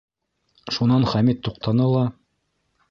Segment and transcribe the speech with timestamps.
[0.77, 2.07] Шунан Хәмит туҡтаны ла: